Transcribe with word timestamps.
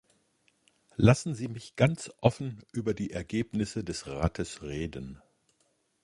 Lassen 0.95 1.35
Sie 1.35 1.47
mich 1.47 1.75
ganz 1.75 2.11
offen 2.21 2.63
über 2.71 2.95
die 2.95 3.11
Ergebnisse 3.11 3.83
des 3.83 4.07
Rates 4.07 4.63
reden. 4.63 5.21